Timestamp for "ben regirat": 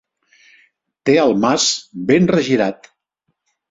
2.11-2.95